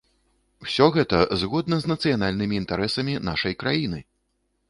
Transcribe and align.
Усё 0.67 0.85
гэта 0.95 1.19
згодна 1.41 1.75
з 1.83 1.91
нацыянальнымі 1.93 2.59
інтарэсамі 2.61 3.13
нашай 3.29 3.53
краіны! 3.65 3.99